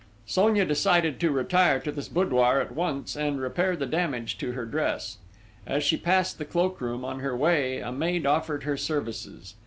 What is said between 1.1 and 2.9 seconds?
to retire to this boudoir at